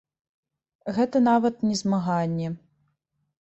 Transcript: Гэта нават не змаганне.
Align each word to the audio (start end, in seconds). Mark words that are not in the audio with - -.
Гэта 0.95 1.21
нават 1.27 1.61
не 1.67 1.75
змаганне. 1.83 2.47